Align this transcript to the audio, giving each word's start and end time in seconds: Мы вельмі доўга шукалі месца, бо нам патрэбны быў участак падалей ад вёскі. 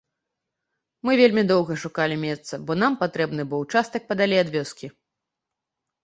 Мы 1.07 1.11
вельмі 1.17 1.41
доўга 1.51 1.75
шукалі 1.83 2.15
месца, 2.23 2.53
бо 2.69 2.77
нам 2.83 2.95
патрэбны 3.01 3.45
быў 3.51 3.59
участак 3.67 4.07
падалей 4.13 4.39
ад 4.45 4.49
вёскі. 4.57 4.87